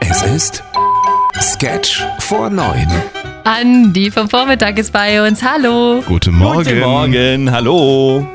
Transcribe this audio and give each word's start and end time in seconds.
Es 0.00 0.22
ist 0.22 0.62
Sketch 1.40 2.02
vor 2.20 2.50
neun. 2.50 2.86
Andi 3.44 4.10
vom 4.10 4.28
Vormittag 4.28 4.78
ist 4.78 4.92
bei 4.92 5.26
uns. 5.26 5.42
Hallo. 5.42 6.02
Guten 6.06 6.34
Morgen. 6.34 6.64
Guten 6.64 6.80
Morgen, 6.80 7.50
hallo. 7.50 8.26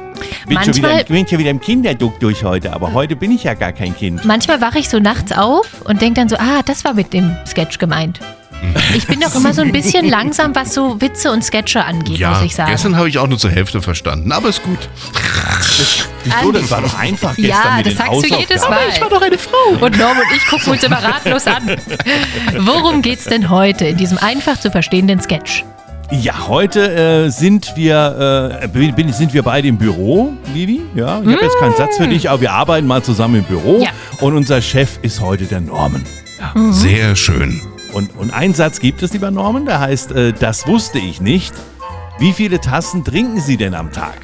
Bin 0.47 0.57
schon 0.63 0.75
wieder, 0.75 0.87
Manchmal- 0.87 1.01
ich 1.01 1.07
bin 1.07 1.27
schon 1.27 1.39
wieder 1.39 1.49
im 1.51 1.59
Kinderduck 1.61 2.19
durch 2.19 2.43
heute, 2.43 2.73
aber 2.73 2.93
heute 2.93 3.15
bin 3.15 3.31
ich 3.31 3.43
ja 3.43 3.53
gar 3.53 3.71
kein 3.71 3.95
Kind. 3.95 4.25
Manchmal 4.25 4.59
wache 4.61 4.79
ich 4.79 4.89
so 4.89 4.99
nachts 4.99 5.31
auf 5.31 5.67
und 5.85 6.01
denke 6.01 6.19
dann 6.21 6.29
so, 6.29 6.37
ah, 6.37 6.61
das 6.65 6.83
war 6.83 6.93
mit 6.93 7.13
dem 7.13 7.35
Sketch 7.45 7.77
gemeint. 7.77 8.19
Ich 8.95 9.05
bin 9.05 9.19
doch 9.19 9.35
immer 9.35 9.53
so 9.53 9.61
ein 9.61 9.71
bisschen 9.71 10.05
langsam, 10.09 10.55
was 10.55 10.73
so 10.73 10.99
Witze 10.99 11.31
und 11.31 11.43
Sketche 11.43 11.85
angeht, 11.85 12.17
Ja, 12.17 12.31
muss 12.31 12.41
ich 12.41 12.55
sagen. 12.55 12.71
gestern 12.71 12.95
habe 12.97 13.07
ich 13.07 13.19
auch 13.19 13.27
nur 13.27 13.37
zur 13.37 13.51
Hälfte 13.51 13.81
verstanden, 13.83 14.31
aber 14.31 14.49
ist 14.49 14.63
gut. 14.63 14.89
Wieso, 16.23 16.51
das 16.51 16.71
war 16.71 16.81
doch 16.81 16.97
einfach 16.97 17.35
gestern 17.35 17.49
ja, 17.49 17.77
mit 17.77 17.85
das 17.85 17.93
den 17.93 17.97
sagst 17.97 18.31
du 18.31 18.35
jedes. 18.37 18.61
Mal. 18.69 18.79
Ich 18.93 19.01
war 19.01 19.09
doch 19.09 19.21
eine 19.21 19.37
Frau. 19.37 19.85
Und 19.85 19.97
Norm 19.97 20.17
und 20.17 20.35
ich 20.35 20.45
gucken 20.47 20.73
uns 20.73 20.83
immer 20.83 21.03
ratlos 21.03 21.47
an. 21.47 21.77
Worum 22.59 23.01
geht's 23.01 23.25
denn 23.25 23.49
heute 23.49 23.85
in 23.85 23.97
diesem 23.97 24.17
einfach 24.17 24.59
zu 24.59 24.71
verstehenden 24.71 25.21
Sketch? 25.21 25.63
Ja, 26.09 26.47
heute 26.47 27.25
äh, 27.25 27.29
sind 27.29 27.75
wir 27.75 28.59
äh, 28.63 28.67
bin, 28.67 29.11
sind 29.11 29.33
wir 29.33 29.43
beide 29.43 29.67
im 29.67 29.77
Büro, 29.77 30.33
Vivi. 30.53 30.81
Ja, 30.95 31.21
ich 31.21 31.27
habe 31.27 31.43
jetzt 31.43 31.59
keinen 31.59 31.75
Satz 31.75 31.97
für 31.97 32.07
dich, 32.07 32.29
aber 32.29 32.41
wir 32.41 32.53
arbeiten 32.53 32.87
mal 32.87 33.03
zusammen 33.03 33.35
im 33.35 33.43
Büro. 33.43 33.81
Ja. 33.81 33.89
Und 34.21 34.35
unser 34.35 34.61
Chef 34.61 34.99
ist 35.01 35.19
heute 35.19 35.45
der 35.45 35.59
Norman. 35.59 36.03
Sehr 36.71 37.15
schön. 37.15 37.61
Und, 37.93 38.15
und 38.17 38.31
einen 38.33 38.53
Satz 38.53 38.79
gibt 38.79 39.01
es, 39.03 39.11
lieber 39.11 39.31
Norman, 39.31 39.65
der 39.65 39.79
heißt, 39.79 40.11
äh, 40.11 40.33
das 40.33 40.67
wusste 40.67 40.97
ich 40.99 41.19
nicht. 41.19 41.53
Wie 42.19 42.31
viele 42.31 42.61
Tassen 42.61 43.03
trinken 43.03 43.41
Sie 43.41 43.57
denn 43.57 43.73
am 43.73 43.91
Tag? 43.91 44.17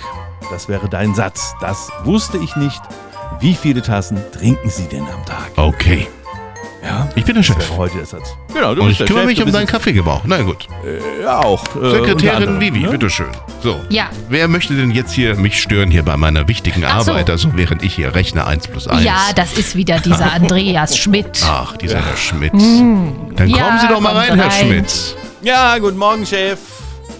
Das 0.51 0.67
wäre 0.69 0.87
dein 0.89 1.15
Satz. 1.15 1.53
Das 1.61 1.89
wusste 2.03 2.37
ich 2.37 2.55
nicht. 2.55 2.81
Wie 3.39 3.55
viele 3.55 3.81
Tassen 3.81 4.19
trinken 4.31 4.69
Sie 4.69 4.87
denn 4.87 5.01
am 5.03 5.25
Tag? 5.25 5.51
Okay. 5.55 6.07
Ja, 6.83 7.07
Ich 7.15 7.23
bin 7.23 7.35
der 7.35 7.43
Chef. 7.43 7.57
wäre 7.57 7.77
heute 7.77 7.95
der 7.95 8.05
Satz. 8.05 8.35
Genau, 8.53 8.75
du 8.75 8.81
Und 8.81 8.87
bist 8.89 8.91
ich 8.91 8.97
der 8.99 9.07
kümmere 9.07 9.23
Chef, 9.29 9.37
mich 9.37 9.43
um 9.45 9.51
deinen 9.53 9.67
Kaffeegebrauch. 9.67 10.21
Na 10.25 10.41
gut. 10.41 10.67
Ja, 11.23 11.39
auch. 11.39 11.63
äh, 11.77 11.91
Sekretärin 11.91 12.29
anderem, 12.35 12.59
Vivi, 12.59 12.79
ne? 12.81 12.89
bitteschön. 12.89 13.29
So. 13.61 13.79
Ja. 13.89 14.09
Wer 14.27 14.49
möchte 14.49 14.75
denn 14.75 14.91
jetzt 14.91 15.13
hier 15.13 15.35
mich 15.35 15.61
stören 15.61 15.89
hier 15.89 16.03
bei 16.03 16.17
meiner 16.17 16.45
wichtigen 16.49 16.83
Ach 16.85 17.01
so. 17.01 17.11
Arbeit, 17.11 17.29
also 17.29 17.49
während 17.55 17.83
ich 17.83 17.93
hier 17.95 18.13
rechne 18.13 18.45
1 18.45 18.67
plus 18.67 18.89
1? 18.89 19.01
Ja, 19.01 19.15
das 19.33 19.53
ist 19.53 19.77
wieder 19.77 19.99
dieser 19.99 20.33
Andreas 20.33 20.97
Schmidt. 20.97 21.41
Ach, 21.45 21.77
dieser 21.77 22.05
Herr 22.05 22.17
Schmidt. 22.17 22.51
Dann 22.53 23.47
Ja, 23.47 23.63
kommen 23.63 23.79
Sie 23.79 23.87
doch 23.87 24.01
mal 24.01 24.13
rein, 24.15 24.33
Sie 24.33 24.39
Herr 24.39 24.47
rein. 24.51 24.65
Schmidt. 24.67 25.15
Ja, 25.41 25.77
guten 25.77 25.97
Morgen, 25.97 26.25
Chef. 26.25 26.59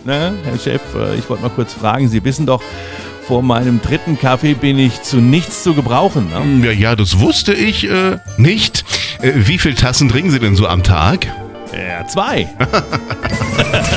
Ne, 0.03 0.33
Herr 0.44 0.59
Chef, 0.59 0.81
äh, 0.94 1.16
ich 1.16 1.29
wollte 1.29 1.44
mal 1.44 1.49
kurz 1.49 1.71
fragen, 1.71 2.09
Sie 2.09 2.21
wissen 2.25 2.45
doch, 2.45 2.61
vor 3.27 3.41
meinem 3.41 3.81
dritten 3.81 4.19
Kaffee 4.19 4.53
bin 4.53 4.77
ich 4.77 5.02
zu 5.02 5.17
nichts 5.17 5.63
zu 5.63 5.73
gebrauchen. 5.73 6.29
Ne? 6.29 6.67
Ja, 6.67 6.71
ja, 6.71 6.95
das 6.95 7.19
wusste 7.19 7.53
ich 7.53 7.89
äh, 7.89 8.17
nicht. 8.38 8.83
Äh, 9.21 9.31
wie 9.35 9.57
viele 9.57 9.75
Tassen 9.75 10.09
trinken 10.09 10.31
Sie 10.31 10.39
denn 10.39 10.55
so 10.55 10.67
am 10.67 10.83
Tag? 10.83 11.27
Ja, 11.73 12.05
zwei. 12.07 12.47